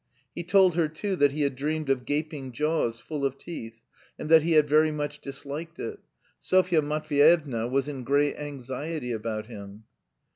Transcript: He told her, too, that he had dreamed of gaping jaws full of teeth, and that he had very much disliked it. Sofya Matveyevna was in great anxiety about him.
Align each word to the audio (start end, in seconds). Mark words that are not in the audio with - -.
He 0.33 0.43
told 0.43 0.73
her, 0.73 0.87
too, 0.87 1.15
that 1.17 1.31
he 1.31 1.43
had 1.43 1.55
dreamed 1.55 1.87
of 1.87 2.05
gaping 2.05 2.53
jaws 2.53 2.99
full 2.99 3.23
of 3.23 3.37
teeth, 3.37 3.83
and 4.17 4.29
that 4.29 4.41
he 4.41 4.53
had 4.53 4.67
very 4.67 4.89
much 4.89 5.19
disliked 5.19 5.77
it. 5.77 5.99
Sofya 6.39 6.81
Matveyevna 6.81 7.69
was 7.69 7.87
in 7.87 8.03
great 8.03 8.35
anxiety 8.35 9.11
about 9.11 9.45
him. 9.45 9.83